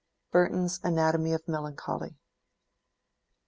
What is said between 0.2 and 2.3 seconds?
—BURTON'S Anatomy of Melancholy, P.